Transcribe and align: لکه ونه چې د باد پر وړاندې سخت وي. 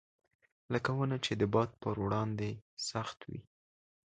لکه 0.73 0.89
ونه 0.97 1.17
چې 1.25 1.31
د 1.41 1.43
باد 1.53 1.69
پر 1.81 1.95
وړاندې 2.03 2.49
سخت 2.89 3.17
وي. 3.29 3.41